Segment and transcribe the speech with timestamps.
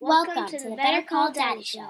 [0.00, 1.88] Welcome to the Better Call Daddy Show.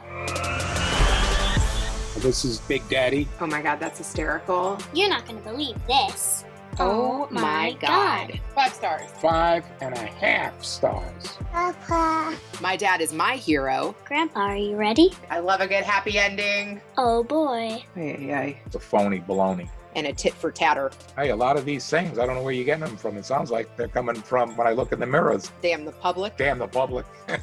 [2.21, 3.26] This is Big Daddy.
[3.40, 4.79] Oh my god, that's hysterical.
[4.94, 6.45] You're not going to believe this.
[6.79, 8.40] Oh, oh my god.
[8.54, 9.11] Five stars.
[9.21, 11.37] Five and a half stars.
[11.50, 12.37] Papa.
[12.61, 13.97] My dad is my hero.
[14.04, 15.13] Grandpa, are you ready?
[15.29, 16.80] I love a good happy ending.
[16.97, 17.83] Oh boy.
[17.97, 18.61] Hey, hey.
[18.66, 19.69] It's a phony baloney.
[19.97, 20.93] And a tit for tatter.
[21.16, 23.16] Hey, a lot of these things, I don't know where you're getting them from.
[23.16, 25.51] It sounds like they're coming from when I look in the mirrors.
[25.61, 26.37] Damn the public.
[26.37, 27.07] Damn the public.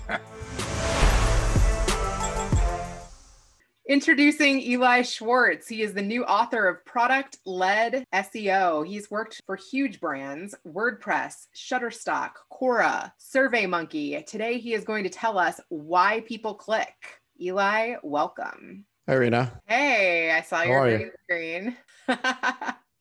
[3.89, 5.67] Introducing Eli Schwartz.
[5.67, 8.87] He is the new author of Product Led SEO.
[8.87, 14.25] He's worked for huge brands WordPress, Shutterstock, Quora, SurveyMonkey.
[14.25, 16.95] Today, he is going to tell us why people click.
[17.41, 18.85] Eli, welcome.
[19.09, 19.61] Hi, Rena.
[19.65, 21.11] Hey, I saw How your you?
[21.25, 21.75] screen.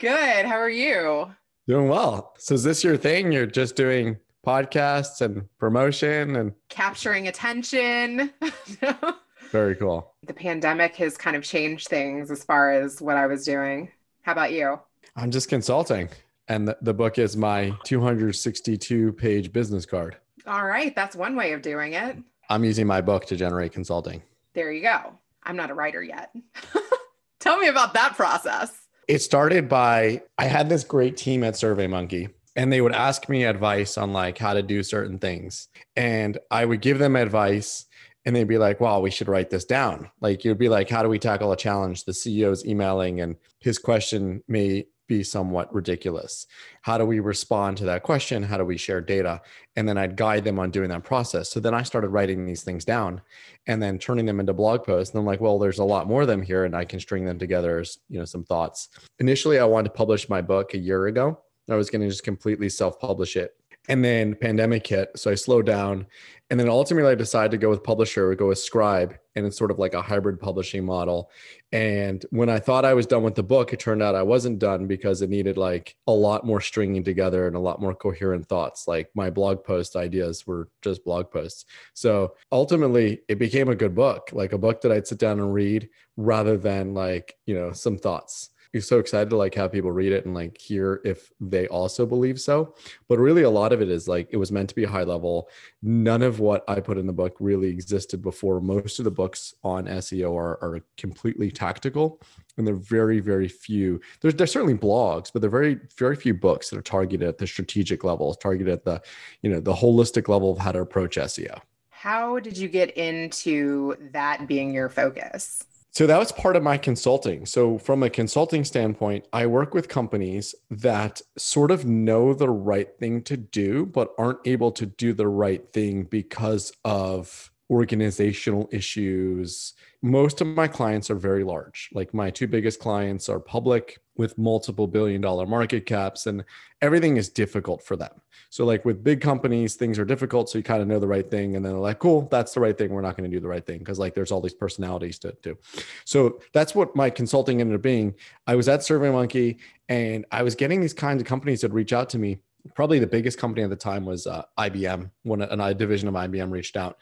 [0.01, 0.47] Good.
[0.47, 1.31] How are you?
[1.69, 2.35] Doing well.
[2.39, 3.31] So is this your thing?
[3.31, 8.33] You're just doing podcasts and promotion and Capturing attention.
[9.53, 10.15] very cool.
[10.27, 13.91] the pandemic has kind of changed things as far as what I was doing.
[14.23, 14.81] How about you?
[15.15, 16.09] I'm just consulting.
[16.49, 20.17] And the, the book is my 262 page business card.
[20.47, 22.17] All right, that's one way of doing it.
[22.49, 24.23] I'm using my book to generate consulting.
[24.55, 25.13] There you go.
[25.45, 26.35] I'm not a writer yet.
[27.39, 28.89] Tell me about that process.
[29.09, 33.45] It started by I had this great team at SurveyMonkey and they would ask me
[33.45, 35.69] advice on like how to do certain things.
[35.97, 37.87] And I would give them advice
[38.25, 40.11] and they'd be like, wow, we should write this down.
[40.21, 42.05] Like you'd be like, how do we tackle a challenge?
[42.05, 46.47] The CEO's emailing and his question may be somewhat ridiculous.
[46.83, 48.43] How do we respond to that question?
[48.43, 49.43] How do we share data?
[49.77, 51.51] And then I'd guide them on doing that process.
[51.51, 53.21] So then I started writing these things down
[53.67, 55.13] and then turning them into blog posts.
[55.13, 57.25] And I'm like, well, there's a lot more of them here and I can string
[57.25, 58.89] them together as, you know, some thoughts.
[59.19, 61.41] Initially, I wanted to publish my book a year ago.
[61.71, 63.53] I was going to just completely self-publish it.
[63.89, 66.07] And then pandemic hit, so I slowed down.
[66.51, 69.17] And then ultimately I decided to go with publisher or go with Scribe.
[69.35, 71.31] And it's sort of like a hybrid publishing model.
[71.73, 74.59] And when I thought I was done with the book, it turned out I wasn't
[74.59, 78.47] done because it needed like a lot more stringing together and a lot more coherent
[78.47, 78.87] thoughts.
[78.87, 81.65] Like my blog post ideas were just blog posts.
[81.95, 85.55] So ultimately it became a good book, like a book that I'd sit down and
[85.55, 88.51] read rather than like, you know, some thoughts.
[88.81, 92.41] So excited to like have people read it and like hear if they also believe
[92.41, 92.75] so.
[93.07, 95.51] But really a lot of it is like it was meant to be high level.
[95.83, 98.61] None of what I put in the book really existed before.
[98.63, 102.23] Most of the books on SEO are, are completely tactical
[102.57, 104.01] and they're very, very few.
[104.21, 107.47] There's there's certainly blogs, but they're very, very few books that are targeted at the
[107.47, 109.03] strategic level, targeted at the,
[109.43, 111.61] you know, the holistic level of how to approach SEO.
[111.91, 115.65] How did you get into that being your focus?
[115.93, 117.45] So that was part of my consulting.
[117.45, 122.89] So, from a consulting standpoint, I work with companies that sort of know the right
[122.99, 129.73] thing to do, but aren't able to do the right thing because of organizational issues.
[130.03, 131.89] Most of my clients are very large.
[131.95, 136.45] Like my two biggest clients are public with multiple billion dollar market caps, and
[136.83, 138.11] everything is difficult for them.
[138.51, 140.51] So, like with big companies, things are difficult.
[140.51, 142.61] So, you kind of know the right thing, and then they're like, cool, that's the
[142.61, 142.91] right thing.
[142.91, 145.35] We're not going to do the right thing because, like, there's all these personalities to
[145.43, 145.57] do.
[146.05, 148.15] So, that's what my consulting ended up being.
[148.47, 149.59] I was at SurveyMonkey
[149.89, 152.39] and I was getting these kinds of companies that reach out to me.
[152.75, 155.11] Probably the biggest company at the time was uh, IBM.
[155.23, 156.99] When a division of IBM reached out,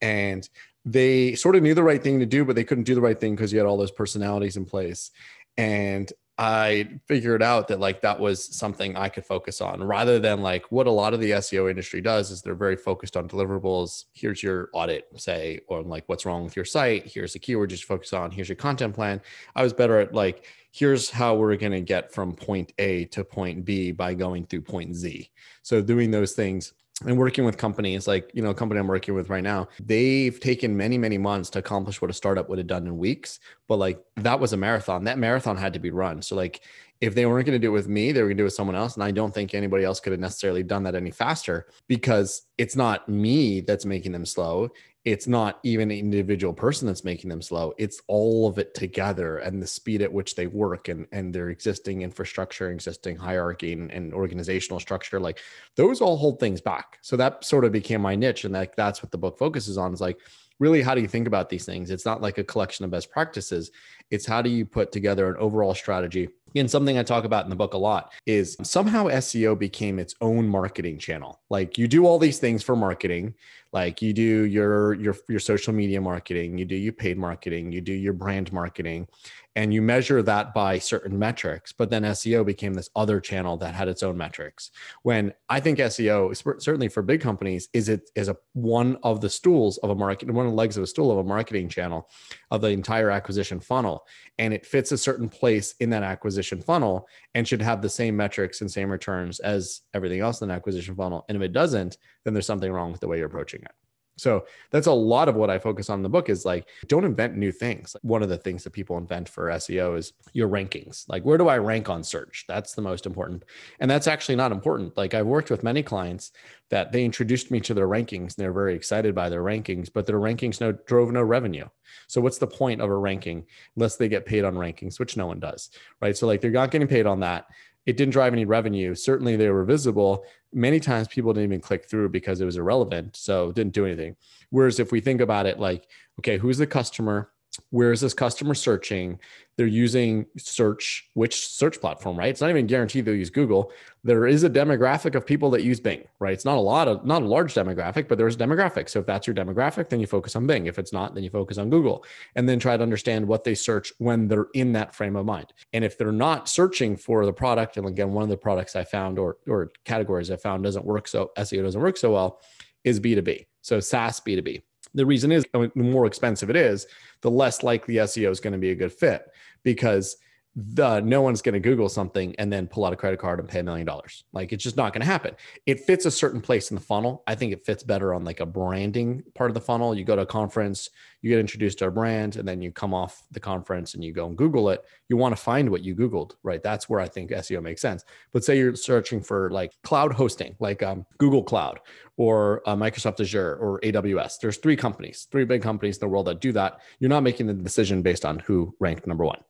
[0.00, 0.48] and
[0.84, 3.18] they sort of knew the right thing to do, but they couldn't do the right
[3.18, 5.10] thing because you had all those personalities in place.
[5.56, 10.42] And I figured out that like that was something I could focus on rather than
[10.42, 14.06] like what a lot of the SEO industry does is they're very focused on deliverables.
[14.14, 17.06] Here's your audit, say, or like what's wrong with your site.
[17.06, 18.32] Here's the keyword you should focus on.
[18.32, 19.20] Here's your content plan.
[19.54, 23.22] I was better at like, here's how we're going to get from point A to
[23.22, 25.30] point B by going through point Z.
[25.62, 26.72] So doing those things
[27.04, 30.38] and working with companies like you know a company i'm working with right now they've
[30.38, 33.76] taken many many months to accomplish what a startup would have done in weeks but
[33.76, 35.04] like that was a marathon.
[35.04, 36.22] That marathon had to be run.
[36.22, 36.60] So like
[37.00, 38.46] if they weren't going to do it with me they were going to do it
[38.46, 41.10] with someone else and i don't think anybody else could have necessarily done that any
[41.10, 44.70] faster because it's not me that's making them slow
[45.04, 49.38] it's not even an individual person that's making them slow it's all of it together
[49.38, 53.90] and the speed at which they work and and their existing infrastructure existing hierarchy and,
[53.90, 55.38] and organizational structure like
[55.76, 56.98] those all hold things back.
[57.02, 59.92] So that sort of became my niche and like that's what the book focuses on
[59.92, 60.18] is like
[60.60, 61.90] really how do you think about these things?
[61.90, 63.70] It's not like a collection of best practices
[64.10, 66.28] it's how do you put together an overall strategy?
[66.56, 70.14] And something I talk about in the book a lot is somehow SEO became its
[70.20, 71.40] own marketing channel.
[71.50, 73.34] Like you do all these things for marketing,
[73.72, 77.80] like you do your your your social media marketing, you do your paid marketing, you
[77.80, 79.08] do your brand marketing,
[79.56, 81.72] and you measure that by certain metrics.
[81.72, 84.70] But then seo became this other channel that had its own metrics.
[85.02, 89.30] When i think seo certainly for big companies is it is a one of the
[89.30, 92.08] stools of a market one of the legs of a stool of a marketing channel
[92.50, 93.93] of the entire acquisition funnel
[94.38, 98.16] and it fits a certain place in that acquisition funnel and should have the same
[98.16, 101.24] metrics and same returns as everything else in the acquisition funnel.
[101.28, 103.72] And if it doesn't then there's something wrong with the way you're approaching it
[104.16, 107.04] so that's a lot of what I focus on in the book is like, don't
[107.04, 107.96] invent new things.
[108.02, 111.08] One of the things that people invent for SEO is your rankings.
[111.08, 112.44] Like, where do I rank on search?
[112.46, 113.44] That's the most important.
[113.80, 114.96] And that's actually not important.
[114.96, 116.32] Like, I've worked with many clients
[116.70, 120.06] that they introduced me to their rankings and they're very excited by their rankings, but
[120.06, 121.66] their rankings no, drove no revenue.
[122.06, 123.44] So, what's the point of a ranking
[123.76, 125.70] unless they get paid on rankings, which no one does,
[126.00, 126.16] right?
[126.16, 127.46] So, like, they're not getting paid on that
[127.86, 128.94] it didn't drive any revenue.
[128.94, 130.24] Certainly they were visible.
[130.52, 133.16] Many times people didn't even click through because it was irrelevant.
[133.16, 134.16] So it didn't do anything.
[134.50, 135.86] Whereas if we think about it like,
[136.20, 137.30] okay, who's the customer?
[137.70, 139.18] Where is this customer searching?
[139.56, 142.28] They're using search which search platform right?
[142.28, 143.72] It's not even guaranteed they'll use google.
[144.02, 146.32] There is a demographic of people that use bing right?
[146.32, 148.88] It's not a lot of not a large demographic but there's a demographic.
[148.88, 150.66] So if that's your demographic then you focus on bing.
[150.66, 152.04] If it's not then you focus on google.
[152.34, 155.52] And then try to understand what they search when they're in that frame of mind.
[155.72, 158.84] And if they're not searching for the product and again one of the products i
[158.84, 162.40] found or or categories i found doesn't work so seo doesn't work so well
[162.84, 164.62] is b2b so saas b2b
[164.94, 166.86] the reason is the more expensive it is,
[167.20, 169.26] the less likely SEO is going to be a good fit
[169.62, 170.16] because
[170.56, 173.48] the no one's going to google something and then pull out a credit card and
[173.48, 174.24] pay a million dollars.
[174.32, 175.34] Like it's just not going to happen.
[175.66, 177.24] It fits a certain place in the funnel.
[177.26, 179.96] I think it fits better on like a branding part of the funnel.
[179.96, 180.90] You go to a conference
[181.24, 184.12] you get introduced to a brand and then you come off the conference and you
[184.12, 184.84] go and google it.
[185.08, 186.62] You want to find what you googled right?
[186.62, 188.04] That's where i think seo makes sense.
[188.32, 191.80] But say you're searching for like cloud hosting like um, google cloud
[192.18, 196.26] or uh, microsoft azure or aws there's three companies three big companies in the world
[196.26, 196.80] that do that.
[196.98, 199.40] You're not making the decision based on who ranked number one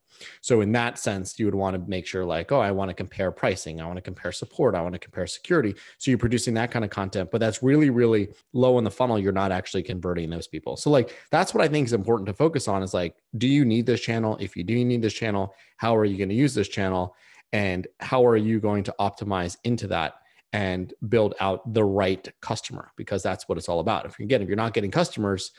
[0.40, 2.94] so in that sense, you would want to make sure like, oh, I want to
[2.94, 5.74] compare pricing, I want to compare support, I want to compare security.
[5.98, 9.18] So you're producing that kind of content, but that's really, really low in the funnel.
[9.18, 10.76] You're not actually converting those people.
[10.76, 13.64] So like that's what I think is important to focus on is like, do you
[13.64, 14.36] need this channel?
[14.40, 17.14] If you do need this channel, how are you going to use this channel?
[17.52, 20.14] And how are you going to optimize into that?
[20.54, 24.06] and build out the right customer because that's what it's all about.
[24.06, 25.50] If again, if you're not getting customers,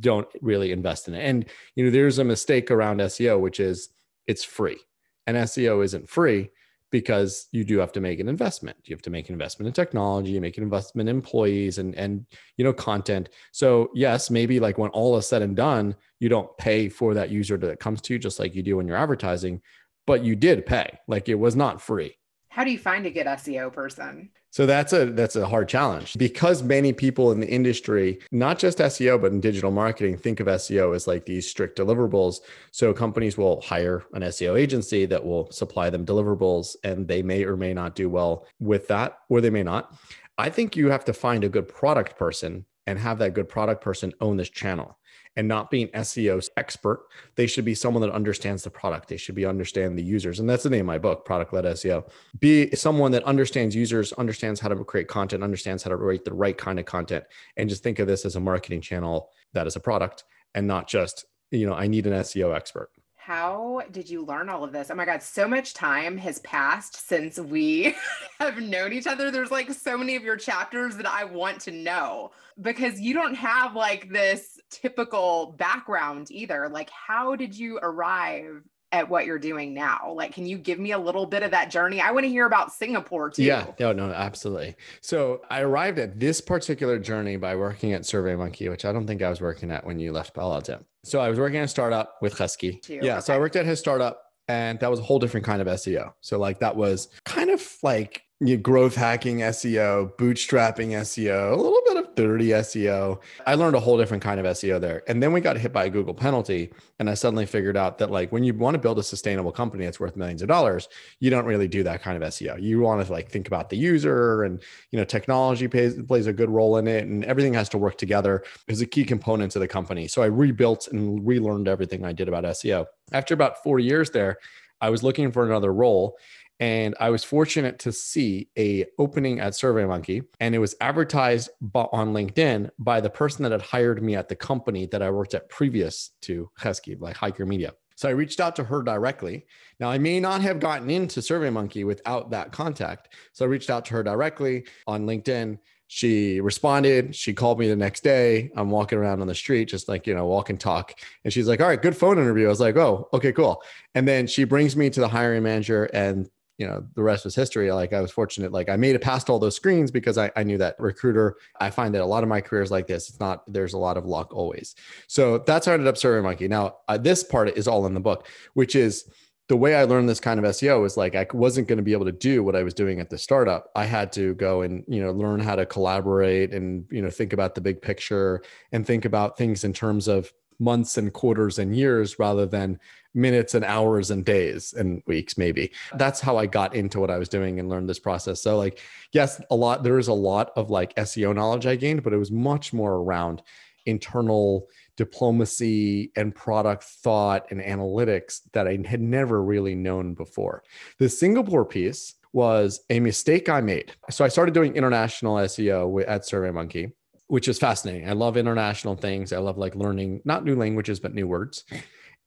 [0.00, 1.22] don't really invest in it.
[1.22, 3.88] And you know, there's a mistake around SEO, which is
[4.26, 4.78] it's free.
[5.26, 6.50] And SEO isn't free
[6.90, 8.76] because you do have to make an investment.
[8.84, 11.94] You have to make an investment in technology, you make an investment in employees and
[11.94, 12.26] and
[12.56, 13.30] you know content.
[13.50, 17.30] So yes, maybe like when all is said and done, you don't pay for that
[17.30, 19.62] user that comes to you just like you do when you're advertising,
[20.06, 20.98] but you did pay.
[21.08, 22.16] Like it was not free.
[22.52, 24.28] How do you find a good SEO person?
[24.50, 28.76] So that's a that's a hard challenge because many people in the industry, not just
[28.76, 32.40] SEO but in digital marketing, think of SEO as like these strict deliverables.
[32.70, 37.42] So companies will hire an SEO agency that will supply them deliverables and they may
[37.44, 39.96] or may not do well with that or they may not.
[40.36, 43.82] I think you have to find a good product person and have that good product
[43.82, 44.98] person own this channel
[45.36, 47.06] and not being SEO expert.
[47.36, 49.08] They should be someone that understands the product.
[49.08, 50.40] They should be understand the users.
[50.40, 52.08] And that's the name of my book, Product Led SEO.
[52.38, 56.34] Be someone that understands users, understands how to create content, understands how to write the
[56.34, 57.24] right kind of content,
[57.56, 60.24] and just think of this as a marketing channel that is a product
[60.54, 62.90] and not just, you know, I need an SEO expert.
[63.24, 64.90] How did you learn all of this?
[64.90, 67.94] Oh my God, so much time has passed since we
[68.40, 69.30] have known each other.
[69.30, 73.36] There's like so many of your chapters that I want to know because you don't
[73.36, 76.68] have like this typical background either.
[76.68, 80.12] Like, how did you arrive at what you're doing now?
[80.16, 82.00] Like, can you give me a little bit of that journey?
[82.00, 83.44] I want to hear about Singapore too.
[83.44, 84.74] Yeah, no, no, absolutely.
[85.00, 89.22] So I arrived at this particular journey by working at SurveyMonkey, which I don't think
[89.22, 90.84] I was working at when you left Palo Alto.
[91.04, 92.80] So I was working at a startup with Husky.
[92.88, 92.98] Yeah.
[92.98, 93.20] Okay.
[93.20, 96.12] So I worked at his startup and that was a whole different kind of SEO.
[96.20, 101.56] So like that was kind of like you know, growth hacking SEO, bootstrapping SEO, a
[101.56, 103.20] little bit of dirty SEO.
[103.46, 105.02] I learned a whole different kind of SEO there.
[105.06, 106.72] And then we got hit by a Google penalty.
[106.98, 109.84] And I suddenly figured out that like when you want to build a sustainable company
[109.84, 110.88] that's worth millions of dollars,
[111.20, 112.60] you don't really do that kind of SEO.
[112.60, 116.32] You want to like think about the user and you know, technology plays, plays a
[116.32, 119.60] good role in it and everything has to work together as a key component to
[119.60, 120.08] the company.
[120.08, 122.86] So I rebuilt and relearned everything I did about SEO.
[123.12, 124.38] After about four years there,
[124.80, 126.18] I was looking for another role
[126.62, 132.12] and I was fortunate to see a opening at SurveyMonkey, and it was advertised on
[132.12, 135.48] LinkedIn by the person that had hired me at the company that I worked at
[135.48, 137.74] previous to Husky, like Hiker Media.
[137.96, 139.44] So I reached out to her directly.
[139.80, 143.08] Now I may not have gotten into SurveyMonkey without that contact.
[143.32, 145.58] So I reached out to her directly on LinkedIn.
[145.88, 147.16] She responded.
[147.16, 148.52] She called me the next day.
[148.54, 150.94] I'm walking around on the street, just like, you know, walk and talk.
[151.24, 152.46] And she's like, All right, good phone interview.
[152.46, 153.64] I was like, Oh, okay, cool.
[153.96, 157.34] And then she brings me to the hiring manager and you know the rest was
[157.34, 157.70] history.
[157.72, 160.42] Like i was fortunate like i made it past all those screens because I, I
[160.42, 163.08] knew that recruiter i find that a lot of my careers like this.
[163.08, 164.74] It's not there's a lot of luck always.
[165.06, 166.48] So that's how i ended up SurveyMonkey.
[166.48, 169.04] Now uh, this part is all in the book which is
[169.48, 171.92] the way I learned this kind of SEO is like I wasn't going to be
[171.92, 173.70] able to do what I was doing at the startup.
[173.74, 177.32] I had to go and you know learn how to collaborate and you know think
[177.32, 178.42] about the big picture
[178.72, 182.78] and think about things in terms of months and quarters and years rather than
[183.14, 185.70] minutes and hours and days and weeks maybe.
[185.94, 188.42] That's how i got into what i was doing and learned this process.
[188.42, 188.80] So like
[189.12, 192.18] yes a lot there is a lot of like seo knowledge i gained but it
[192.18, 193.42] was much more around
[193.84, 200.62] internal diplomacy and product thought and analytics that i had never really known before.
[200.98, 203.92] The singapore piece was a mistake i made.
[204.10, 206.92] So i started doing international seo at surveymonkey
[207.32, 208.06] which is fascinating.
[208.06, 209.32] I love international things.
[209.32, 211.64] I love like learning not new languages but new words.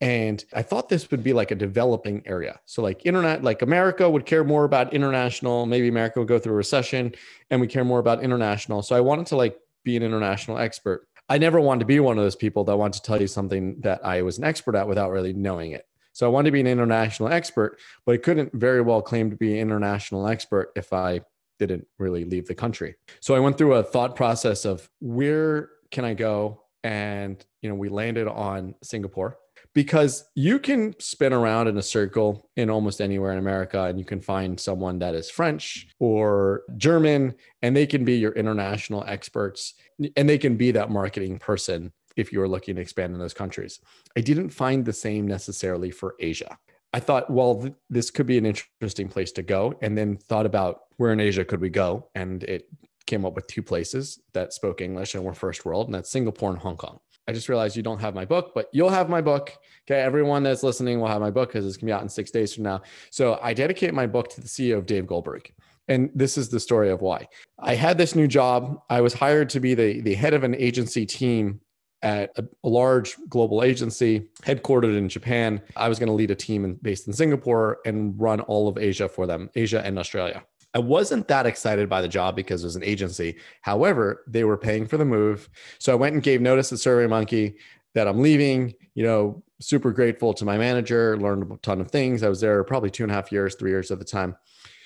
[0.02, 2.60] And I thought this would be like a developing area.
[2.66, 5.68] So like internet, like America would care more about international.
[5.68, 7.14] Maybe America would go through a recession
[7.52, 8.82] and we care more about international.
[8.82, 11.08] So I wanted to like be an international expert.
[11.30, 13.80] I never wanted to be one of those people that want to tell you something
[13.82, 15.86] that I was an expert at without really knowing it.
[16.14, 19.36] So I wanted to be an international expert, but I couldn't very well claim to
[19.36, 21.22] be an international expert if I
[21.60, 22.96] didn't really leave the country.
[23.20, 26.64] So I went through a thought process of where can I go?
[26.84, 29.38] And, you know, we landed on Singapore
[29.74, 34.06] because you can spin around in a circle in almost anywhere in America and you
[34.06, 39.74] can find someone that is French or German and they can be your international experts
[40.16, 43.34] and they can be that marketing person if you are looking to expand in those
[43.34, 43.80] countries.
[44.16, 46.58] I didn't find the same necessarily for Asia.
[46.96, 50.46] I thought, well, th- this could be an interesting place to go, and then thought
[50.46, 52.70] about where in Asia could we go, and it
[53.06, 56.52] came up with two places that spoke English and were first world, and that's Singapore
[56.52, 57.02] and Hong Kong.
[57.28, 59.52] I just realized you don't have my book, but you'll have my book.
[59.86, 60.00] Okay.
[60.00, 62.32] Everyone that's listening will have my book because it's going to be out in six
[62.32, 62.82] days from now.
[63.10, 65.52] So I dedicate my book to the CEO of Dave Goldberg.
[65.88, 67.28] And this is the story of why.
[67.60, 68.82] I had this new job.
[68.90, 71.60] I was hired to be the, the head of an agency team
[72.06, 75.60] at a, a large global agency headquartered in Japan.
[75.76, 78.78] I was going to lead a team in, based in Singapore and run all of
[78.78, 80.44] Asia for them, Asia and Australia.
[80.76, 83.38] I wasn't that excited by the job because it was an agency.
[83.62, 85.50] However, they were paying for the move.
[85.80, 87.56] So I went and gave notice to SurveyMonkey
[87.96, 92.22] that I'm leaving, you know, super grateful to my manager, learned a ton of things.
[92.22, 94.36] I was there probably two and a half years, three years at the time.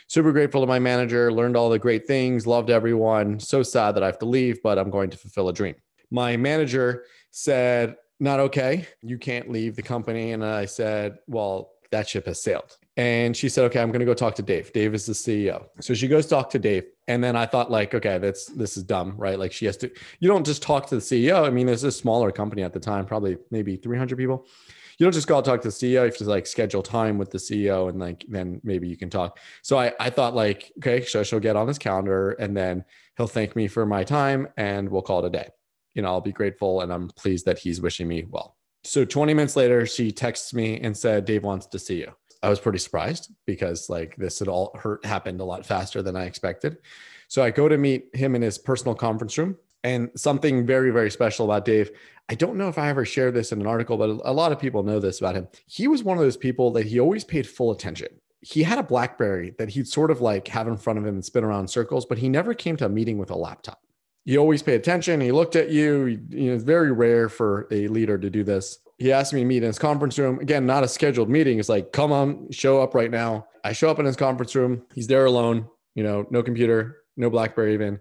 [0.07, 3.39] Super grateful to my manager, learned all the great things, loved everyone.
[3.39, 5.75] So sad that I have to leave, but I'm going to fulfill a dream
[6.12, 8.88] my manager said, Not okay.
[9.01, 10.32] You can't leave the company.
[10.32, 12.78] And I said, Well, that ship has sailed.
[12.98, 14.74] And she said, Okay, I'm going to go talk to Dave.
[14.74, 15.66] Dave is the CEO.
[15.82, 16.86] So she goes talk to Dave.
[17.08, 19.39] And then I thought, like, okay, that's this is dumb, right?
[19.39, 21.44] Like she has to, you don't just talk to the CEO.
[21.44, 24.46] I mean, there's a smaller company at the time, probably maybe 300 people.
[25.00, 25.92] You don't just go talk to the CEO.
[25.92, 29.10] You have to like schedule time with the CEO and like then maybe you can
[29.10, 29.39] talk.
[29.63, 32.84] So I, I thought like, okay, so she'll get on his calendar and then
[33.18, 35.50] he'll thank me for my time and we'll call it a day
[35.93, 38.55] you know, I'll be grateful and I'm pleased that he's wishing me well.
[38.84, 42.12] So 20 minutes later, she texts me and said, Dave wants to see you.
[42.41, 46.15] I was pretty surprised because like this had all hurt happened a lot faster than
[46.15, 46.77] I expected.
[47.27, 49.58] So I go to meet him in his personal conference room.
[49.86, 51.91] And something very, very special about Dave.
[52.27, 54.60] I don't know if I ever shared this in an article, but a lot of
[54.60, 55.48] people know this about him.
[55.67, 58.10] He was one of those people that he always paid full attention.
[58.41, 61.24] He had a Blackberry that he'd sort of like have in front of him and
[61.24, 63.81] spin around circles, but he never came to a meeting with a laptop
[64.29, 65.19] he always paid attention.
[65.21, 66.05] He looked at you.
[66.29, 68.77] you know, it's very rare for a leader to do this.
[69.00, 70.38] He asked me to meet in his conference room.
[70.38, 71.57] Again, not a scheduled meeting.
[71.57, 73.48] It's like, come on, show up right now.
[73.63, 74.83] I show up in his conference room.
[74.93, 78.00] He's there alone, you know, no computer, no Blackberry even.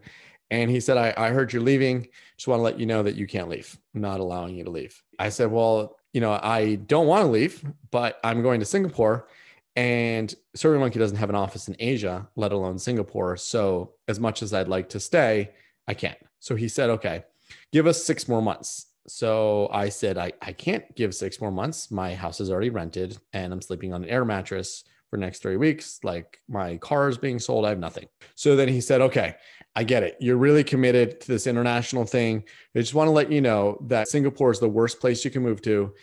[0.50, 2.08] And he said, I, I heard you're leaving.
[2.36, 3.78] Just want to let you know that you can't leave.
[3.94, 5.02] I'm not allowing you to leave.
[5.18, 9.28] I said, Well, you know, I don't want to leave, but I'm going to Singapore.
[9.76, 13.38] And SurveyMonkey doesn't have an office in Asia, let alone Singapore.
[13.38, 15.52] So as much as I'd like to stay,
[15.88, 16.18] I can't.
[16.38, 17.24] So he said, okay,
[17.72, 18.86] give us six more months.
[19.08, 21.90] So I said, I, I can't give six more months.
[21.90, 25.56] My house is already rented and I'm sleeping on an air mattress for next three
[25.56, 25.98] weeks.
[26.04, 27.64] Like my car is being sold.
[27.64, 28.06] I have nothing.
[28.34, 29.36] So then he said, okay,
[29.74, 30.16] I get it.
[30.20, 32.44] You're really committed to this international thing.
[32.76, 35.42] I just want to let you know that Singapore is the worst place you can
[35.42, 35.94] move to.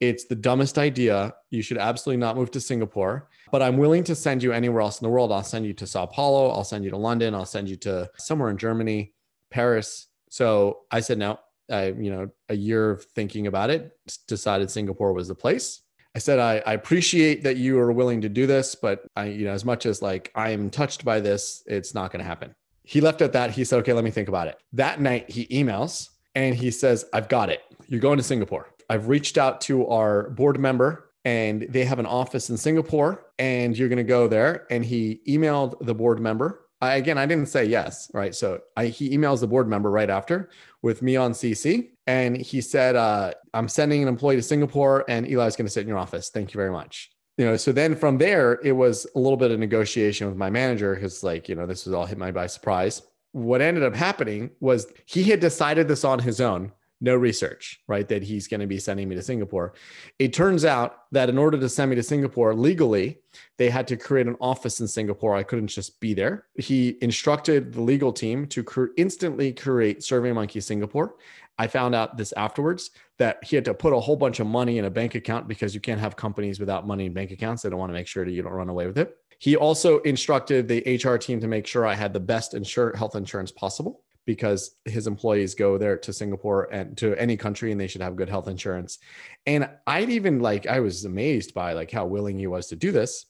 [0.00, 1.34] It's the dumbest idea.
[1.50, 5.00] You should absolutely not move to Singapore, but I'm willing to send you anywhere else
[5.00, 5.30] in the world.
[5.32, 6.50] I'll send you to Sao Paulo.
[6.50, 7.34] I'll send you to London.
[7.34, 9.12] I'll send you to somewhere in Germany.
[9.52, 10.08] Paris.
[10.30, 11.38] So I said no.
[11.70, 13.92] I, you know, a year of thinking about it,
[14.26, 15.82] decided Singapore was the place.
[16.14, 19.46] I said, I, I appreciate that you are willing to do this, but I, you
[19.46, 22.54] know, as much as like I am touched by this, it's not going to happen.
[22.84, 23.52] He left at that.
[23.52, 24.58] He said, okay, let me think about it.
[24.72, 27.62] That night he emails and he says, I've got it.
[27.86, 28.68] You're going to Singapore.
[28.90, 33.78] I've reached out to our board member and they have an office in Singapore and
[33.78, 34.66] you're going to go there.
[34.70, 36.61] And he emailed the board member.
[36.82, 38.34] I, again, I didn't say yes, right?
[38.34, 40.50] So I, he emails the board member right after
[40.82, 41.90] with me on CC.
[42.08, 45.82] And he said, uh, I'm sending an employee to Singapore and Eli's going to sit
[45.82, 46.30] in your office.
[46.30, 47.12] Thank you very much.
[47.38, 50.50] You know, so then from there, it was a little bit of negotiation with my
[50.50, 53.02] manager because, like, you know, this was all hit me by surprise.
[53.30, 56.72] What ended up happening was he had decided this on his own
[57.02, 58.08] no research, right?
[58.08, 59.74] That he's going to be sending me to Singapore.
[60.20, 63.18] It turns out that in order to send me to Singapore legally,
[63.58, 65.34] they had to create an office in Singapore.
[65.34, 66.46] I couldn't just be there.
[66.54, 71.16] He instructed the legal team to instantly create SurveyMonkey Singapore.
[71.58, 74.78] I found out this afterwards that he had to put a whole bunch of money
[74.78, 77.62] in a bank account because you can't have companies without money in bank accounts.
[77.62, 79.16] They don't want to make sure that you don't run away with it.
[79.38, 83.16] He also instructed the HR team to make sure I had the best insure, health
[83.16, 87.86] insurance possible because his employees go there to Singapore and to any country and they
[87.86, 88.98] should have good health insurance.
[89.46, 92.92] And I'd even like I was amazed by like how willing he was to do
[92.92, 93.26] this.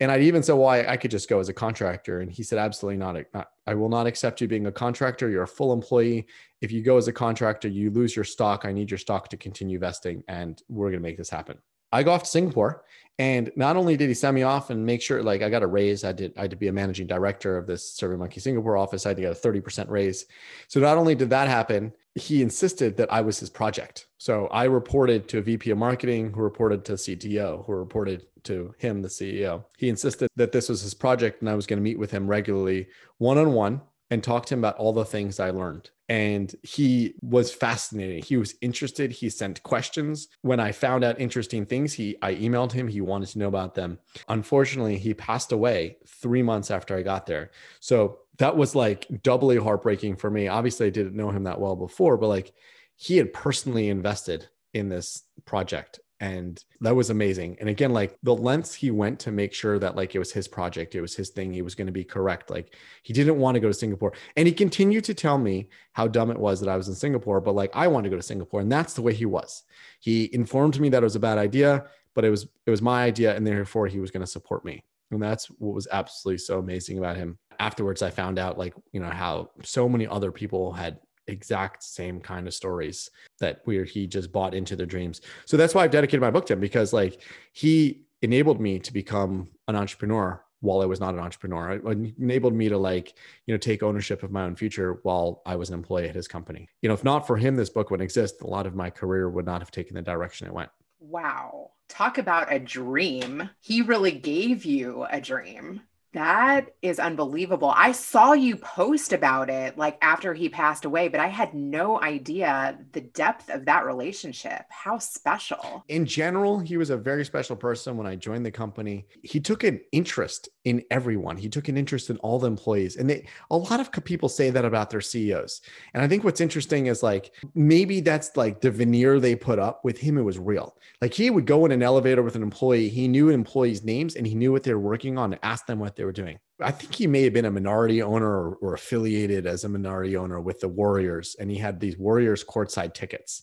[0.00, 2.20] And I'd even said, well, I, I could just go as a contractor.
[2.20, 3.46] And he said, absolutely not.
[3.64, 5.30] I will not accept you being a contractor.
[5.30, 6.26] You're a full employee.
[6.60, 8.64] If you go as a contractor, you lose your stock.
[8.64, 11.58] I need your stock to continue vesting, and we're going to make this happen.
[11.94, 12.84] I go off to Singapore
[13.18, 15.68] and not only did he send me off and make sure, like I got a
[15.68, 19.06] raise, I did, I had to be a managing director of this SurveyMonkey Singapore office.
[19.06, 20.26] I had to get a 30% raise.
[20.66, 24.06] So not only did that happen, he insisted that I was his project.
[24.18, 28.74] So I reported to a VP of marketing who reported to CTO, who reported to
[28.78, 29.64] him, the CEO.
[29.78, 32.26] He insisted that this was his project and I was going to meet with him
[32.26, 33.80] regularly one on one
[34.10, 35.90] and talked to him about all the things I learned.
[36.08, 38.24] And he was fascinated.
[38.24, 39.10] He was interested.
[39.10, 40.28] He sent questions.
[40.42, 42.88] When I found out interesting things, he I emailed him.
[42.88, 43.98] He wanted to know about them.
[44.28, 47.50] Unfortunately, he passed away three months after I got there.
[47.80, 50.48] So that was like doubly heartbreaking for me.
[50.48, 52.52] Obviously, I didn't know him that well before, but like
[52.96, 57.56] he had personally invested in this project and that was amazing.
[57.60, 60.46] And again like the lengths he went to make sure that like it was his
[60.46, 63.56] project it was his thing he was going to be correct like he didn't want
[63.56, 64.12] to go to singapore.
[64.36, 67.40] And he continued to tell me how dumb it was that i was in singapore
[67.40, 69.64] but like i wanted to go to singapore and that's the way he was.
[70.00, 73.04] He informed me that it was a bad idea but it was it was my
[73.04, 74.84] idea and therefore he was going to support me.
[75.10, 77.38] And that's what was absolutely so amazing about him.
[77.58, 82.20] Afterwards i found out like you know how so many other people had exact same
[82.20, 83.10] kind of stories
[83.40, 85.20] that where he just bought into their dreams.
[85.44, 88.92] So that's why I've dedicated my book to him because like he enabled me to
[88.92, 91.72] become an entrepreneur while I was not an entrepreneur.
[91.72, 93.14] It enabled me to like,
[93.46, 96.26] you know, take ownership of my own future while I was an employee at his
[96.26, 96.68] company.
[96.80, 98.40] You know, if not for him, this book wouldn't exist.
[98.40, 100.70] A lot of my career would not have taken the direction it went.
[101.00, 101.72] Wow.
[101.88, 103.50] Talk about a dream.
[103.60, 105.82] He really gave you a dream.
[106.14, 107.74] That is unbelievable.
[107.76, 112.00] I saw you post about it like after he passed away, but I had no
[112.00, 114.62] idea the depth of that relationship.
[114.70, 115.84] How special.
[115.88, 119.06] In general, he was a very special person when I joined the company.
[119.24, 121.36] He took an interest in everyone.
[121.36, 122.96] He took an interest in all the employees.
[122.96, 125.60] And they a lot of people say that about their CEOs.
[125.92, 129.84] And I think what's interesting is like maybe that's like the veneer they put up
[129.84, 130.76] with him it was real.
[131.00, 134.16] Like he would go in an elevator with an employee, he knew an employee's names
[134.16, 136.38] and he knew what they were working on and asked them what they were doing.
[136.60, 140.16] I think he may have been a minority owner or, or, affiliated as a minority
[140.16, 143.42] owner with the Warriors, and he had these Warriors courtside tickets,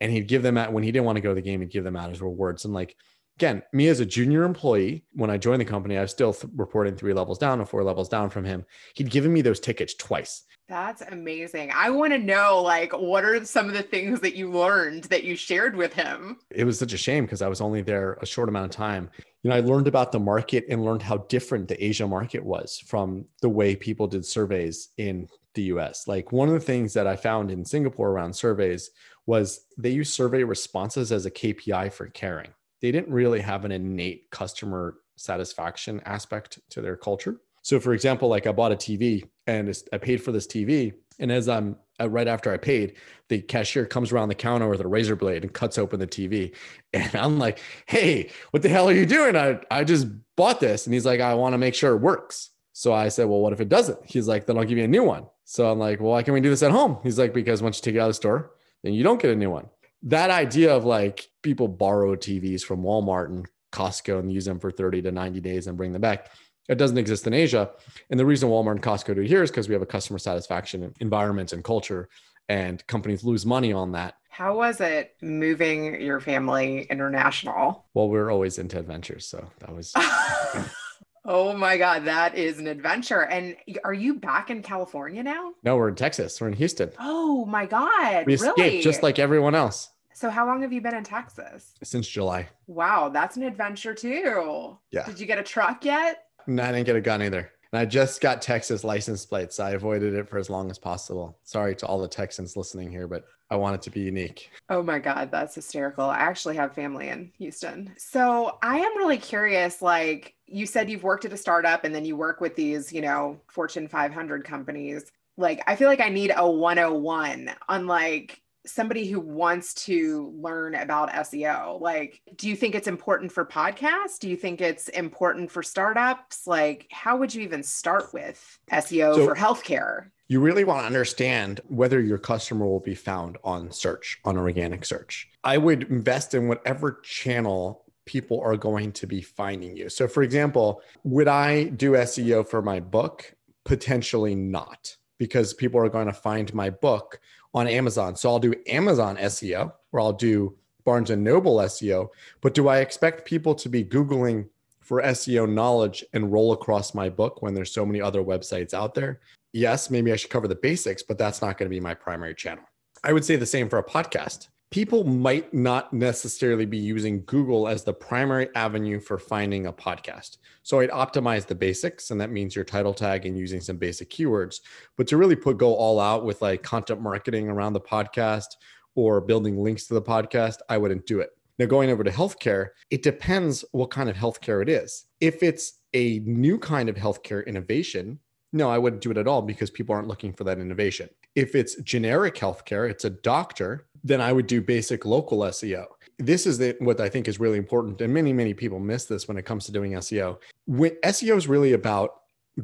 [0.00, 1.60] and he'd give them out when he didn't want to go to the game.
[1.60, 2.96] He'd give them out as rewards, and like
[3.42, 6.52] again, me as a junior employee, when I joined the company, I was still th-
[6.56, 8.64] reporting three levels down or four levels down from him.
[8.94, 10.44] He'd given me those tickets twice.
[10.68, 11.70] That's amazing.
[11.74, 15.24] I want to know, like, what are some of the things that you learned that
[15.24, 16.38] you shared with him?
[16.50, 19.10] It was such a shame because I was only there a short amount of time
[19.42, 22.78] you know, I learned about the market and learned how different the Asia market was
[22.86, 26.06] from the way people did surveys in the US.
[26.06, 28.90] Like one of the things that I found in Singapore around surveys
[29.26, 32.50] was they use survey responses as a KPI for caring.
[32.82, 37.40] They didn't really have an innate customer satisfaction aspect to their culture.
[37.62, 40.92] So, for example, like I bought a TV and I paid for this TV.
[41.20, 42.96] And as I'm uh, right after I paid,
[43.28, 46.54] the cashier comes around the counter with a razor blade and cuts open the TV.
[46.94, 49.34] And I'm like, hey, what the hell are you doing?
[49.34, 50.86] I, I just bought this.
[50.86, 52.50] And he's like, I want to make sure it works.
[52.74, 53.98] So I said, well, what if it doesn't?
[54.04, 55.24] He's like, then I'll give you a new one.
[55.44, 56.98] So I'm like, well, why can't we do this at home?
[57.02, 58.50] He's like, because once you take it out of the store,
[58.82, 59.68] then you don't get a new one.
[60.04, 64.70] That idea of like people borrow TVs from Walmart and Costco and use them for
[64.70, 66.30] 30 to 90 days and bring them back.
[66.68, 67.70] It doesn't exist in Asia.
[68.10, 70.94] And the reason Walmart and Costco do here is because we have a customer satisfaction
[71.00, 72.08] environment and culture,
[72.48, 74.14] and companies lose money on that.
[74.28, 77.84] How was it moving your family international?
[77.94, 79.92] Well, we are always into adventures, so that was.
[81.24, 83.22] oh my God, that is an adventure.
[83.22, 85.52] And are you back in California now?
[85.62, 86.40] No, we're in Texas.
[86.40, 86.90] We're in Houston.
[86.98, 88.26] Oh my God.
[88.26, 88.82] We escaped really?
[88.82, 89.90] just like everyone else.
[90.14, 91.72] So, how long have you been in Texas?
[91.82, 92.48] Since July.
[92.66, 94.76] Wow, that's an adventure too.
[94.90, 95.06] Yeah.
[95.06, 96.26] Did you get a truck yet?
[96.46, 97.50] No, I didn't get a gun either.
[97.72, 99.58] And I just got Texas license plates.
[99.58, 101.38] I avoided it for as long as possible.
[101.42, 104.50] Sorry to all the Texans listening here, but I want it to be unique.
[104.68, 106.04] Oh my God, that's hysterical.
[106.04, 107.92] I actually have family in Houston.
[107.96, 109.80] So I am really curious.
[109.80, 113.00] Like you said, you've worked at a startup and then you work with these, you
[113.00, 115.10] know, Fortune 500 companies.
[115.38, 120.74] Like, I feel like I need a 101 on like somebody who wants to learn
[120.74, 121.80] about SEO?
[121.80, 124.18] Like, do you think it's important for podcasts?
[124.20, 126.46] Do you think it's important for startups?
[126.46, 130.06] Like, how would you even start with SEO so for healthcare?
[130.28, 134.84] You really want to understand whether your customer will be found on search, on organic
[134.84, 135.28] search.
[135.44, 139.88] I would invest in whatever channel people are going to be finding you.
[139.88, 143.34] So, for example, would I do SEO for my book?
[143.64, 147.20] Potentially not, because people are going to find my book
[147.54, 148.16] on Amazon.
[148.16, 152.08] So I'll do Amazon SEO or I'll do Barnes and Noble SEO.
[152.40, 154.48] But do I expect people to be Googling
[154.80, 158.94] for SEO knowledge and roll across my book when there's so many other websites out
[158.94, 159.20] there?
[159.52, 162.34] Yes, maybe I should cover the basics, but that's not going to be my primary
[162.34, 162.64] channel.
[163.04, 167.68] I would say the same for a podcast people might not necessarily be using Google
[167.68, 170.38] as the primary avenue for finding a podcast.
[170.62, 174.10] So I'd optimize the basics, and that means your title tag and using some basic
[174.10, 174.60] keywords.
[174.96, 178.46] But to really put go all out with like content marketing around the podcast
[178.94, 181.30] or building links to the podcast, I wouldn't do it.
[181.58, 185.04] Now, going over to healthcare, it depends what kind of healthcare it is.
[185.20, 188.18] If it's a new kind of healthcare innovation,
[188.54, 191.08] no, I wouldn't do it at all because people aren't looking for that innovation.
[191.34, 195.86] If it's generic healthcare, it's a doctor, then I would do basic local SEO.
[196.18, 198.00] This is the, what I think is really important.
[198.00, 200.38] And many, many people miss this when it comes to doing SEO.
[200.66, 202.10] When SEO is really about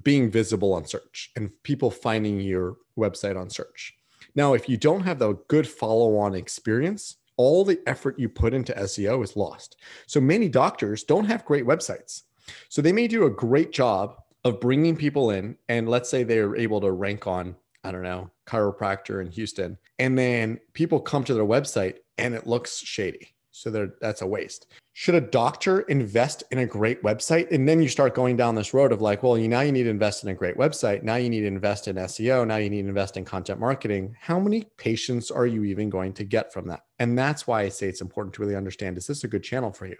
[0.03, 3.95] being visible on search and people finding your website on search.
[4.35, 8.53] Now, if you don't have the good follow on experience, all the effort you put
[8.53, 9.77] into SEO is lost.
[10.07, 12.23] So many doctors don't have great websites.
[12.69, 15.57] So they may do a great job of bringing people in.
[15.69, 19.79] And let's say they're able to rank on I don't know, chiropractor in Houston.
[19.99, 23.35] And then people come to their website and it looks shady.
[23.51, 24.73] So that's a waste.
[24.93, 27.51] Should a doctor invest in a great website?
[27.51, 29.85] And then you start going down this road of like, well, you now you need
[29.85, 31.03] to invest in a great website.
[31.03, 32.47] Now you need to invest in SEO.
[32.47, 34.15] Now you need to invest in content marketing.
[34.21, 36.85] How many patients are you even going to get from that?
[37.01, 39.73] And that's why I say it's important to really understand is this a good channel
[39.73, 39.97] for you?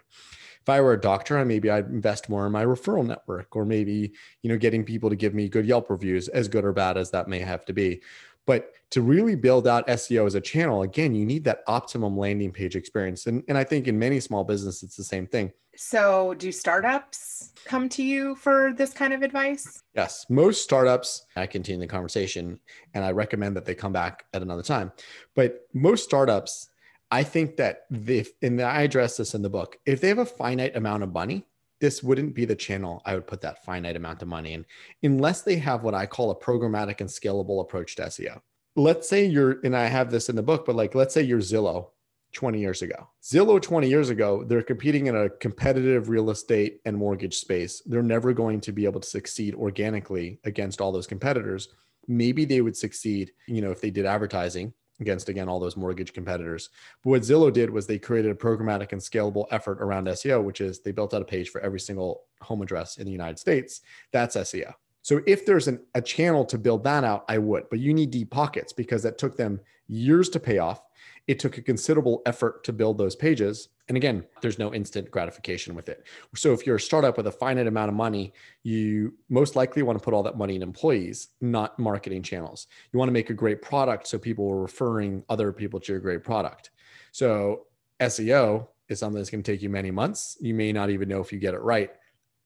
[0.69, 4.13] If I were a doctor, maybe I'd invest more in my referral network or maybe,
[4.43, 7.09] you know, getting people to give me good Yelp reviews, as good or bad as
[7.09, 8.01] that may have to be.
[8.45, 12.51] But to really build out SEO as a channel, again, you need that optimum landing
[12.51, 13.25] page experience.
[13.25, 15.51] And, and I think in many small businesses, it's the same thing.
[15.75, 19.81] So, do startups come to you for this kind of advice?
[19.95, 20.25] Yes.
[20.29, 22.59] Most startups, I continue the conversation
[22.93, 24.91] and I recommend that they come back at another time.
[25.35, 26.69] But most startups,
[27.11, 30.25] I think that if, and I address this in the book, if they have a
[30.25, 31.45] finite amount of money,
[31.79, 34.65] this wouldn't be the channel I would put that finite amount of money in,
[35.01, 38.41] unless they have what I call a programmatic and scalable approach to SEO.
[38.75, 41.39] Let's say you're, and I have this in the book, but like, let's say you're
[41.39, 41.87] Zillow
[42.33, 43.07] 20 years ago.
[43.23, 47.81] Zillow 20 years ago, they're competing in a competitive real estate and mortgage space.
[47.85, 51.69] They're never going to be able to succeed organically against all those competitors.
[52.07, 56.13] Maybe they would succeed, you know, if they did advertising against again all those mortgage
[56.13, 56.69] competitors.
[57.03, 60.61] But what Zillow did was they created a programmatic and scalable effort around SEO, which
[60.61, 63.81] is they built out a page for every single home address in the United States.
[64.11, 64.73] That's SEO.
[65.01, 67.69] So if there's an, a channel to build that out, I would.
[67.69, 70.81] But you need deep pockets because that took them years to pay off.
[71.27, 73.69] It took a considerable effort to build those pages.
[73.89, 76.05] And again, there's no instant gratification with it.
[76.35, 79.97] So if you're a startup with a finite amount of money, you most likely want
[79.97, 82.67] to put all that money in employees, not marketing channels.
[82.93, 85.99] You want to make a great product so people are referring other people to your
[85.99, 86.69] great product.
[87.11, 87.65] So
[87.99, 90.37] SEO is something that's going to take you many months.
[90.39, 91.89] You may not even know if you get it right.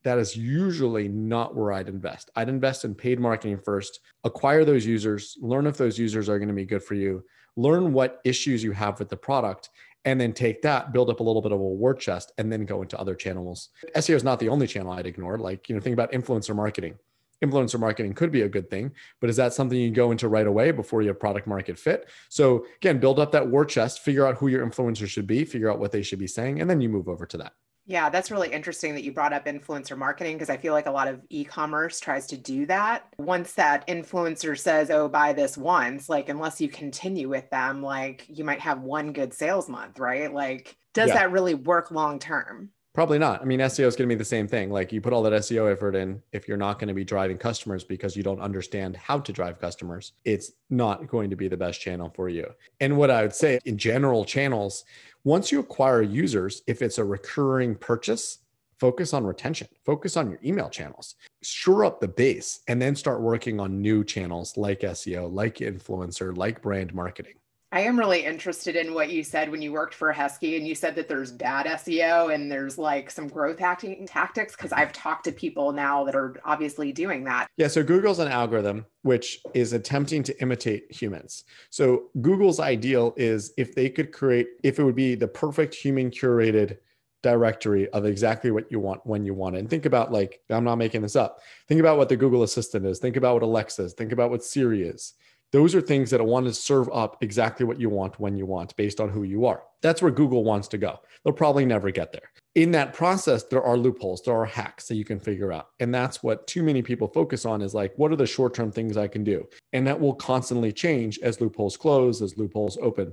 [0.02, 2.30] That is usually not where I'd invest.
[2.36, 6.48] I'd invest in paid marketing first, acquire those users, learn if those users are going
[6.48, 7.22] to be good for you,
[7.56, 9.70] learn what issues you have with the product,
[10.04, 12.64] and then take that, build up a little bit of a war chest, and then
[12.64, 13.70] go into other channels.
[13.96, 15.38] SEO is not the only channel I'd ignore.
[15.38, 16.98] Like, you know, think about influencer marketing.
[17.42, 20.46] Influencer marketing could be a good thing, but is that something you go into right
[20.46, 22.08] away before you have product market fit?
[22.28, 25.70] So again, build up that war chest, figure out who your influencers should be, figure
[25.70, 27.52] out what they should be saying, and then you move over to that.
[27.86, 30.90] Yeah, that's really interesting that you brought up influencer marketing because I feel like a
[30.90, 33.12] lot of e commerce tries to do that.
[33.18, 38.24] Once that influencer says, oh, buy this once, like, unless you continue with them, like,
[38.28, 40.32] you might have one good sales month, right?
[40.32, 41.14] Like, does Yeah.
[41.14, 42.70] that really work long term?
[42.94, 43.42] Probably not.
[43.42, 44.70] I mean, SEO is going to be the same thing.
[44.70, 47.36] Like you put all that SEO effort in, if you're not going to be driving
[47.36, 51.56] customers because you don't understand how to drive customers, it's not going to be the
[51.56, 52.48] best channel for you.
[52.78, 54.84] And what I would say in general channels,
[55.24, 58.38] once you acquire users, if it's a recurring purchase,
[58.78, 63.22] focus on retention, focus on your email channels, shore up the base, and then start
[63.22, 67.34] working on new channels like SEO, like influencer, like brand marketing.
[67.74, 70.76] I am really interested in what you said when you worked for Heskey and you
[70.76, 75.24] said that there's bad SEO and there's like some growth hacking tactics because I've talked
[75.24, 77.48] to people now that are obviously doing that.
[77.56, 81.42] Yeah, so Google's an algorithm which is attempting to imitate humans.
[81.70, 86.12] So Google's ideal is if they could create, if it would be the perfect human
[86.12, 86.78] curated
[87.24, 89.58] directory of exactly what you want when you want it.
[89.58, 91.40] And think about like, I'm not making this up.
[91.66, 93.00] Think about what the Google Assistant is.
[93.00, 93.94] Think about what Alexa is.
[93.94, 95.14] Think about what Siri is.
[95.54, 98.74] Those are things that want to serve up exactly what you want when you want
[98.74, 99.62] based on who you are.
[99.82, 100.98] That's where Google wants to go.
[101.22, 102.32] They'll probably never get there.
[102.56, 105.68] In that process, there are loopholes, there are hacks that you can figure out.
[105.78, 108.72] And that's what too many people focus on is like, what are the short term
[108.72, 109.46] things I can do?
[109.72, 113.12] And that will constantly change as loopholes close, as loopholes open.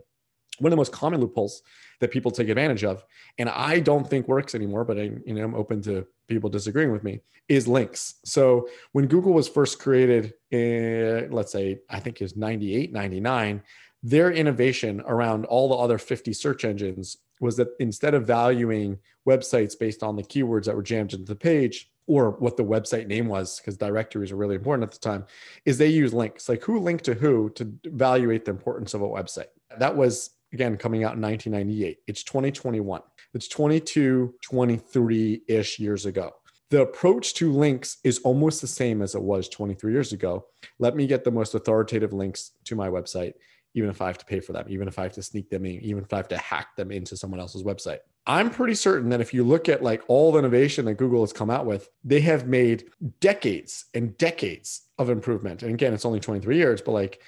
[0.58, 1.62] One of the most common loopholes
[2.01, 3.05] that people take advantage of,
[3.37, 6.91] and I don't think works anymore, but I, you know, I'm open to people disagreeing
[6.91, 8.15] with me, is links.
[8.25, 13.61] So when Google was first created, in, let's say, I think is 98, 99,
[14.03, 19.77] their innovation around all the other 50 search engines was that instead of valuing websites
[19.77, 23.27] based on the keywords that were jammed into the page or what the website name
[23.27, 25.23] was, because directories are really important at the time,
[25.65, 29.07] is they use links, like who linked to who to evaluate the importance of a
[29.07, 29.45] website.
[29.77, 31.99] That was again coming out in 1998.
[32.07, 33.01] It's 2021.
[33.33, 36.31] It's 22, 23 ish years ago.
[36.69, 40.45] The approach to links is almost the same as it was 23 years ago.
[40.79, 43.33] Let me get the most authoritative links to my website,
[43.73, 45.65] even if I have to pay for them, even if I have to sneak them
[45.65, 47.99] in, even if I have to hack them into someone else's website.
[48.27, 51.33] I'm pretty certain that if you look at like all the innovation that Google has
[51.33, 52.85] come out with, they have made
[53.19, 55.63] decades and decades of improvement.
[55.63, 57.21] And again, it's only 23 years, but like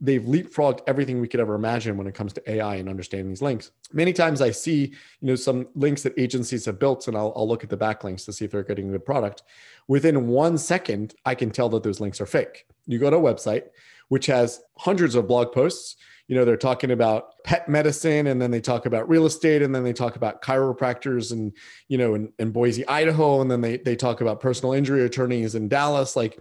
[0.00, 3.42] they've leapfrogged everything we could ever imagine when it comes to AI and understanding these
[3.42, 3.70] links.
[3.92, 4.86] Many times I see,
[5.20, 8.24] you know, some links that agencies have built and I'll, I'll look at the backlinks
[8.24, 9.42] to see if they're getting good product.
[9.88, 12.66] Within one second, I can tell that those links are fake.
[12.86, 13.64] You go to a website,
[14.08, 15.96] which has hundreds of blog posts,
[16.30, 19.74] you know, they're talking about pet medicine and then they talk about real estate and
[19.74, 21.52] then they talk about chiropractors and,
[21.88, 23.40] you know, in, in Boise, Idaho.
[23.40, 26.14] And then they, they talk about personal injury attorneys in Dallas.
[26.14, 26.38] Like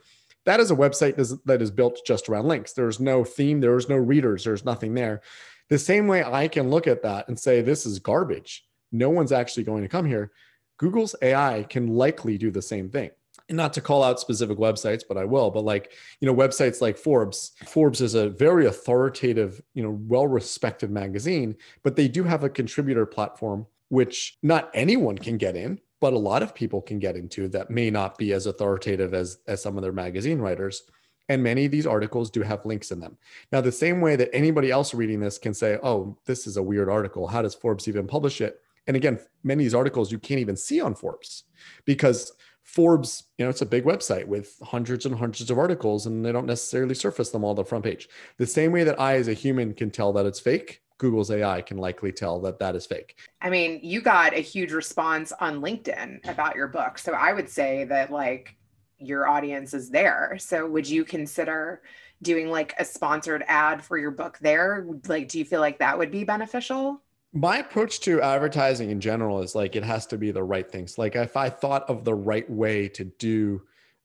[0.50, 2.74] that is a website that is built just around links.
[2.74, 5.22] There's no theme, there's no readers, there's nothing there.
[5.70, 8.66] The same way I can look at that and say, this is garbage.
[8.92, 10.32] No one's actually going to come here.
[10.78, 13.12] Google's AI can likely do the same thing.
[13.48, 15.52] And not to call out specific websites, but I will.
[15.52, 20.26] But like, you know, websites like Forbes, Forbes is a very authoritative, you know, well
[20.26, 25.80] respected magazine, but they do have a contributor platform, which not anyone can get in
[26.00, 29.40] but a lot of people can get into that may not be as authoritative as
[29.48, 30.84] as some of their magazine writers.
[31.28, 33.18] And many of these articles do have links in them.
[33.52, 36.64] Now the same way that anybody else reading this can say oh this is a
[36.64, 37.28] weird article.
[37.28, 38.62] How does forbes even publish it?
[38.88, 41.44] And again many of these articles you can't even see on forbes
[41.86, 42.32] because
[42.64, 46.32] forbes you know it's a big website with hundreds and hundreds of articles and they
[46.32, 48.08] don't necessarily surface them all on the front page.
[48.38, 51.62] The same way that i as a human can tell that it's fake Google's AI
[51.62, 53.18] can likely tell that that is fake.
[53.42, 57.00] I mean, you got a huge response on LinkedIn about your book.
[57.00, 58.56] So I would say that like
[59.00, 60.36] your audience is there.
[60.40, 61.82] So would you consider
[62.22, 64.86] doing like a sponsored ad for your book there?
[65.08, 67.02] Like, do you feel like that would be beneficial?
[67.32, 70.98] My approach to advertising in general is like it has to be the right things.
[70.98, 73.62] Like if I thought of the right way to do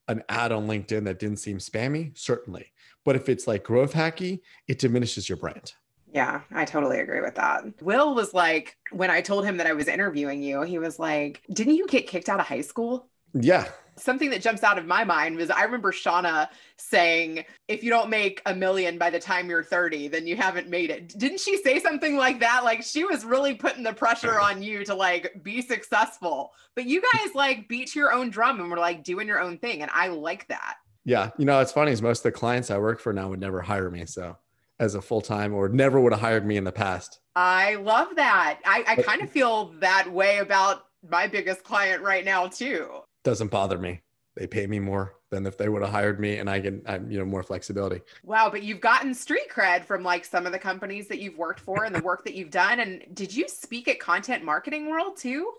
[0.07, 2.73] an ad on LinkedIn that didn't seem spammy, certainly.
[3.05, 5.73] But if it's like growth hacky, it diminishes your brand.
[6.15, 7.65] Yeah, I totally agree with that.
[7.83, 11.43] Will was like, when I told him that I was interviewing you, he was like,
[11.53, 13.09] Didn't you get kicked out of high school?
[13.35, 13.67] Yeah.
[13.97, 18.11] Something that jumps out of my mind was I remember Shauna saying, If you don't
[18.11, 21.19] make a million by the time you're 30, then you haven't made it.
[21.19, 22.63] Didn't she say something like that?
[22.63, 26.53] Like she was really putting the pressure on you to like be successful.
[26.77, 29.59] But you guys like beat to your own drum and were like doing your own
[29.59, 29.83] thing.
[29.83, 30.77] And I like that.
[31.05, 31.31] Yeah.
[31.39, 33.61] You know, it's funny is most of the clients I work for now would never
[33.61, 34.07] hire me.
[34.07, 34.37] So
[34.81, 37.21] as a full time or never would have hired me in the past.
[37.37, 38.61] I love that.
[38.65, 42.89] I, I kind of feel that way about my biggest client right now too.
[43.23, 44.01] Doesn't bother me.
[44.37, 47.11] They pay me more than if they would have hired me and I get I'm,
[47.11, 48.01] you know more flexibility.
[48.25, 51.61] Wow, but you've gotten street cred from like some of the companies that you've worked
[51.61, 52.81] for and the work that you've done.
[52.81, 55.53] And did you speak at Content Marketing World too?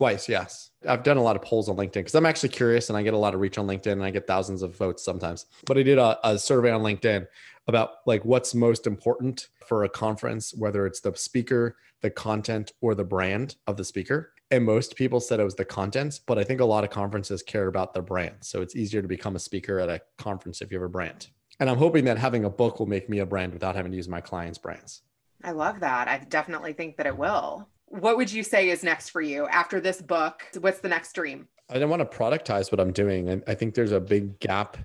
[0.00, 0.70] Twice, yes.
[0.88, 3.12] I've done a lot of polls on LinkedIn because I'm actually curious and I get
[3.12, 5.44] a lot of reach on LinkedIn and I get thousands of votes sometimes.
[5.66, 7.26] But I did a, a survey on LinkedIn
[7.68, 12.94] about like what's most important for a conference, whether it's the speaker, the content, or
[12.94, 14.32] the brand of the speaker.
[14.50, 17.42] And most people said it was the content, but I think a lot of conferences
[17.42, 18.36] care about the brand.
[18.40, 21.28] So it's easier to become a speaker at a conference if you have a brand.
[21.60, 23.96] And I'm hoping that having a book will make me a brand without having to
[23.98, 25.02] use my clients' brands.
[25.44, 26.08] I love that.
[26.08, 27.68] I definitely think that it will.
[27.90, 30.44] What would you say is next for you after this book?
[30.60, 31.48] What's the next dream?
[31.68, 33.42] I don't want to productize what I'm doing.
[33.48, 34.76] I think there's a big gap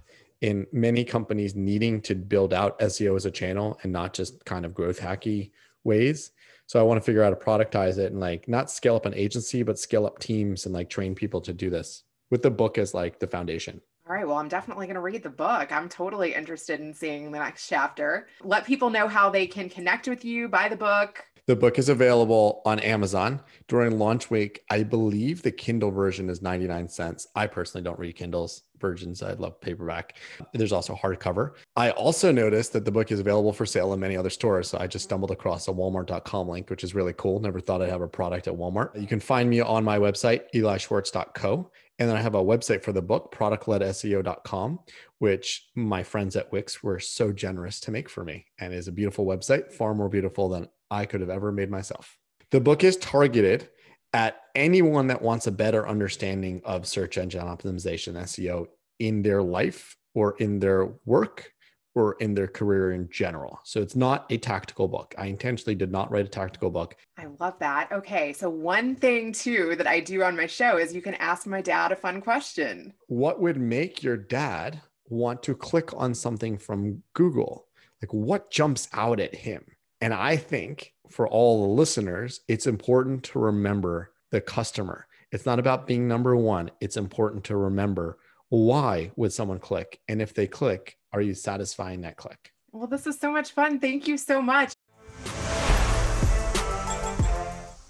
[0.41, 4.65] in many companies needing to build out SEO as a channel and not just kind
[4.65, 5.51] of growth hacky
[5.83, 6.31] ways.
[6.65, 9.05] So I want to figure out how to productize it and like not scale up
[9.05, 12.49] an agency, but scale up teams and like train people to do this with the
[12.49, 13.79] book as like the foundation.
[14.07, 14.27] All right.
[14.27, 15.71] Well, I'm definitely going to read the book.
[15.71, 18.27] I'm totally interested in seeing the next chapter.
[18.43, 21.23] Let people know how they can connect with you, buy the book.
[21.47, 24.63] The book is available on Amazon during launch week.
[24.71, 27.27] I believe the Kindle version is 99 cents.
[27.35, 29.21] I personally don't read Kindles versions.
[29.21, 30.17] I love paperback.
[30.53, 31.51] There's also hardcover.
[31.75, 34.69] I also noticed that the book is available for sale in many other stores.
[34.69, 37.39] So I just stumbled across a walmart.com link, which is really cool.
[37.39, 38.99] Never thought I'd have a product at Walmart.
[38.99, 41.69] You can find me on my website, elischwartz.co.
[41.99, 44.79] And then I have a website for the book, productledseo.com,
[45.19, 48.91] which my friends at Wix were so generous to make for me and is a
[48.91, 52.17] beautiful website, far more beautiful than I could have ever made myself.
[52.51, 53.69] The book is targeted
[54.13, 58.67] at anyone that wants a better understanding of search engine optimization, SEO
[58.99, 61.51] in their life or in their work
[61.95, 63.59] or in their career in general.
[63.65, 65.13] So it's not a tactical book.
[65.17, 66.95] I intentionally did not write a tactical book.
[67.17, 67.91] I love that.
[67.91, 68.31] Okay.
[68.33, 71.61] So, one thing too that I do on my show is you can ask my
[71.61, 72.93] dad a fun question.
[73.07, 77.67] What would make your dad want to click on something from Google?
[78.01, 79.63] Like, what jumps out at him?
[80.01, 85.07] And I think for all the listeners, it's important to remember the customer.
[85.31, 86.71] It's not about being number one.
[86.81, 88.17] It's important to remember
[88.49, 89.99] why would someone click?
[90.07, 92.51] And if they click, are you satisfying that click?
[92.71, 93.79] Well, this is so much fun.
[93.79, 94.73] Thank you so much.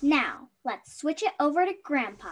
[0.01, 2.29] Now, let's switch it over to Grandpa.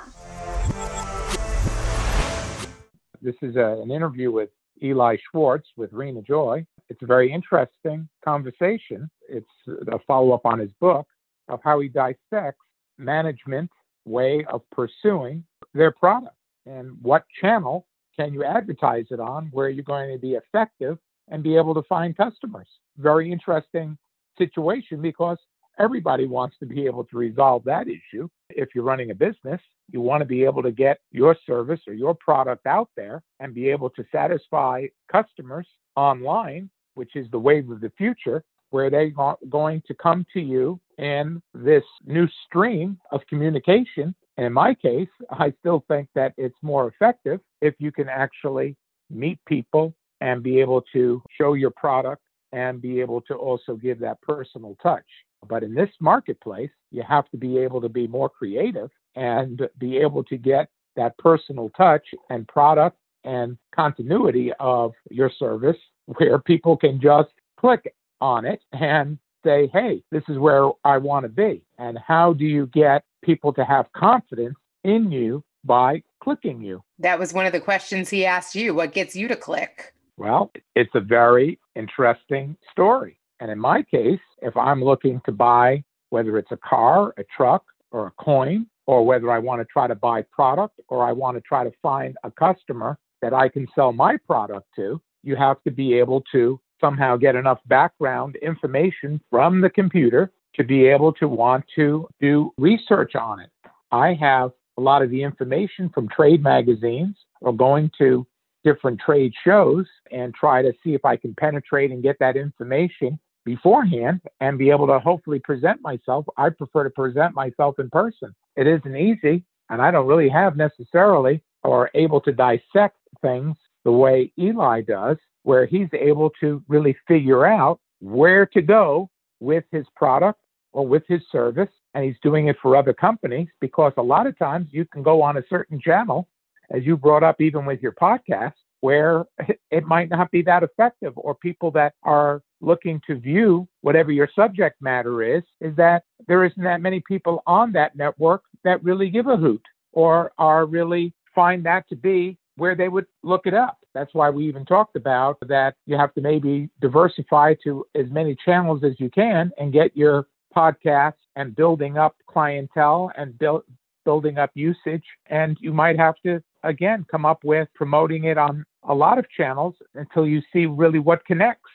[3.21, 4.49] This is a, an interview with
[4.81, 6.65] Eli Schwartz with Rena Joy.
[6.89, 9.09] It's a very interesting conversation.
[9.29, 11.07] It's a follow up on his book
[11.47, 12.61] of how he dissects
[12.97, 13.69] management
[14.05, 15.43] way of pursuing
[15.73, 20.33] their product and what channel can you advertise it on where you're going to be
[20.33, 20.97] effective
[21.29, 22.67] and be able to find customers.
[22.97, 23.97] Very interesting
[24.37, 25.37] situation because
[25.79, 28.29] everybody wants to be able to resolve that issue.
[28.49, 29.61] If you're running a business,
[29.93, 33.53] you want to be able to get your service or your product out there and
[33.53, 39.13] be able to satisfy customers online, which is the wave of the future, where they
[39.17, 44.15] are going to come to you in this new stream of communication.
[44.37, 48.75] And in my case, I still think that it's more effective if you can actually
[49.11, 53.99] meet people and be able to show your product and be able to also give
[53.99, 55.05] that personal touch.
[55.47, 59.97] But in this marketplace, you have to be able to be more creative and be
[59.97, 66.75] able to get that personal touch and product and continuity of your service where people
[66.77, 71.63] can just click on it and say, hey, this is where I want to be.
[71.77, 76.83] And how do you get people to have confidence in you by clicking you?
[76.99, 78.73] That was one of the questions he asked you.
[78.73, 79.93] What gets you to click?
[80.17, 83.17] Well, it's a very interesting story.
[83.39, 87.63] And in my case, if I'm looking to buy, whether it's a car, a truck,
[87.91, 91.37] or a coin, or whether I want to try to buy product or I want
[91.37, 95.61] to try to find a customer that I can sell my product to, you have
[95.63, 101.13] to be able to somehow get enough background information from the computer to be able
[101.13, 103.49] to want to do research on it.
[103.91, 108.27] I have a lot of the information from trade magazines or going to
[108.63, 113.19] different trade shows and try to see if I can penetrate and get that information
[113.45, 116.25] beforehand and be able to hopefully present myself.
[116.37, 118.33] I prefer to present myself in person.
[118.55, 123.91] It isn't easy, and I don't really have necessarily or able to dissect things the
[123.91, 129.85] way Eli does, where he's able to really figure out where to go with his
[129.95, 130.39] product
[130.71, 131.69] or with his service.
[131.93, 135.21] And he's doing it for other companies because a lot of times you can go
[135.21, 136.27] on a certain channel,
[136.71, 138.53] as you brought up even with your podcast,
[138.83, 139.23] where
[139.71, 144.29] it might not be that effective, or people that are looking to view whatever your
[144.35, 149.09] subject matter is, is that there isn't that many people on that network that really
[149.09, 153.53] give a hoot or are really find that to be where they would look it
[153.53, 153.77] up.
[153.93, 158.35] That's why we even talked about that you have to maybe diversify to as many
[158.43, 163.63] channels as you can and get your podcasts and building up clientele and build
[164.03, 165.05] building up usage.
[165.27, 169.29] And you might have to, again, come up with promoting it on a lot of
[169.29, 171.69] channels until you see really what connects.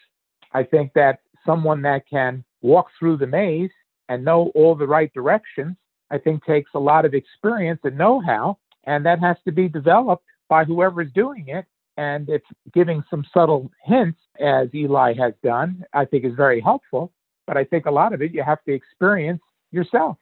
[0.52, 3.70] I think that someone that can walk through the maze
[4.08, 5.76] and know all the right directions,
[6.10, 8.58] I think takes a lot of experience and know how.
[8.84, 11.66] And that has to be developed by whoever's doing it.
[11.96, 17.12] And it's giving some subtle hints, as Eli has done, I think is very helpful.
[17.46, 19.42] But I think a lot of it you have to experience
[19.72, 20.16] yourself.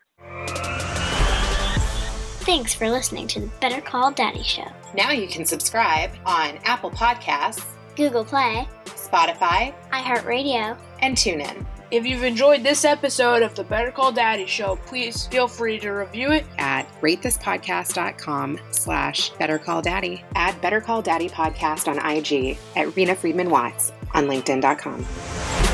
[2.46, 4.68] Thanks for listening to the Better Call Daddy Show.
[4.94, 7.64] Now you can subscribe on Apple Podcasts,
[7.96, 11.66] Google Play, Spotify, iHeartRadio, and TuneIn.
[11.90, 15.90] If you've enjoyed this episode of the Better Call Daddy Show, please feel free to
[15.90, 20.24] review it at ratethispodcast.com slash Better Call Daddy.
[20.36, 25.65] Add Better Call Daddy Podcast on IG at Rena Friedman Watts on LinkedIn.com.